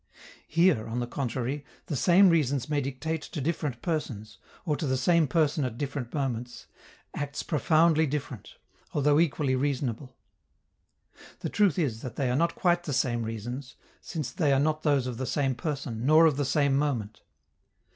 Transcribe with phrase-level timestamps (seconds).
[0.47, 4.97] Here, on the contrary, the same reasons may dictate to different persons, or to the
[4.97, 6.65] same person at different moments,
[7.15, 8.55] acts profoundly different,
[8.93, 10.15] although equally reasonable.
[11.41, 14.81] The truth is that they are not quite the same reasons, since they are not
[14.81, 17.21] those of the same person, nor of the same moment.